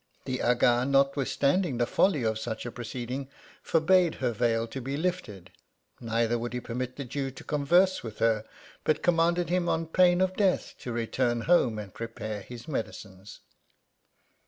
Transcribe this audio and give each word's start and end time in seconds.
The 0.25 0.41
Aga, 0.41 0.83
notwithstanding 0.87 1.77
tiie 1.77 1.87
folly 1.87 2.23
of 2.23 2.39
such 2.39 2.65
a 2.65 2.71
proceeding, 2.71 3.29
forbade 3.61 4.15
her 4.15 4.31
veil 4.31 4.65
to 4.65 4.81
be 4.81 4.97
lifted; 4.97 5.51
neither 5.99 6.39
would 6.39 6.53
he 6.53 6.59
permit 6.59 6.95
the 6.95 7.05
Jew 7.05 7.29
to 7.29 7.43
converse 7.43 8.01
with 8.01 8.17
her, 8.17 8.43
but 8.83 9.03
commanded 9.03 9.51
him 9.51 9.69
on 9.69 9.85
pain 9.85 10.19
of 10.19 10.35
death 10.35 10.73
to 10.79 10.91
return 10.91 11.41
home 11.41 11.77
and 11.77 11.93
prepare 11.93 12.41
his 12.41 12.67
medicines. 12.67 13.41